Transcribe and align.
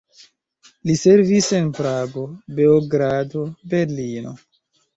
Li 0.89 0.95
servis 1.01 1.49
en 1.59 1.67
Prago, 1.81 2.25
Beogrado, 2.61 3.47
Berlino. 3.77 4.37